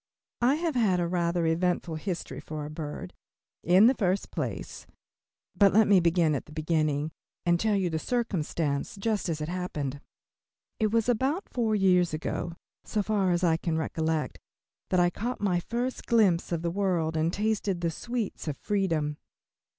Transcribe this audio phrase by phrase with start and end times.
[0.41, 3.13] I have had a rather eventful history for a bird.
[3.61, 4.87] In the first place
[5.55, 7.11] but let me begin at the beginning
[7.45, 10.01] and tell you the circumstance just as it happened.
[10.79, 12.53] It was about four years ago,
[12.83, 14.39] so far as I can recollect,
[14.89, 19.17] that I caught my first glimpse of the world and tasted the sweets of freedom.